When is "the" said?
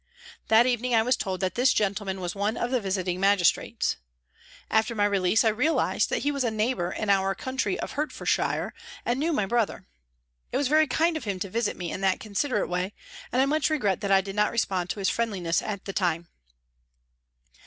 2.71-2.81, 15.85-15.93